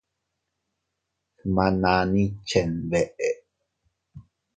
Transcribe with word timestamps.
Gmananni 1.39 2.23
chenbeʼe. 2.49 3.29